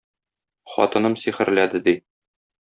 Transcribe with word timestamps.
Хатыным 0.75 1.17
сихерләде, 1.25 1.83
ди. 1.89 1.95